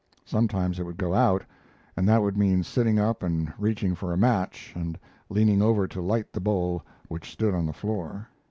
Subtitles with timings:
[0.25, 1.43] Sometimes it would go out,
[1.95, 4.97] and that would mean sitting up and reaching for a match and
[5.29, 8.27] leaning over to light the bowl which stood on the floor.